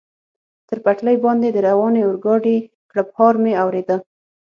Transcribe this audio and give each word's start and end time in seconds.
پر 0.67 0.77
پټلۍ 0.85 1.15
باندې 1.25 1.47
د 1.51 1.57
روانې 1.67 2.01
اورګاډي 2.07 2.57
کړپهار 2.91 3.33
مې 3.43 3.53
اورېده. 3.63 3.97